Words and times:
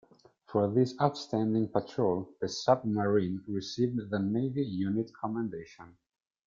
For 0.47 0.67
this 0.67 0.95
outstanding 0.99 1.67
patrol 1.67 2.27
the 2.41 2.47
submarine 2.49 3.43
received 3.47 4.09
the 4.09 4.17
Navy 4.17 4.63
Unit 4.63 5.11
Commendation. 5.13 5.95